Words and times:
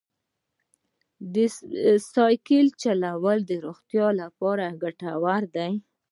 سایکل 2.13 2.67
چلول 2.81 3.39
د 3.49 3.51
روغتیا 3.65 4.07
لپاره 4.21 4.65
ګټور 4.83 5.41
دی. 5.55 5.73